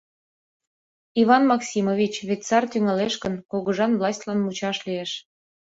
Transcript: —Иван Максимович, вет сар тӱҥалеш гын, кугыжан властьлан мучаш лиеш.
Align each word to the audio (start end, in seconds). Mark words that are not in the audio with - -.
—Иван 1.21 1.43
Максимович, 1.51 2.13
вет 2.27 2.41
сар 2.47 2.63
тӱҥалеш 2.71 3.13
гын, 3.23 3.33
кугыжан 3.49 3.91
властьлан 3.99 4.39
мучаш 4.41 4.77
лиеш. 4.87 5.11